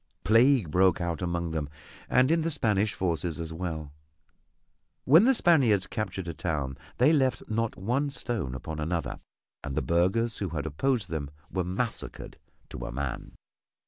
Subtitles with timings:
[0.23, 1.69] Plague broke out among them
[2.09, 3.93] and in the Spanish forces as well.
[5.05, 9.19] When the Spaniards captured a town they left not one stone upon another,
[9.63, 13.33] and the burghers who had opposed them were massacred to a man.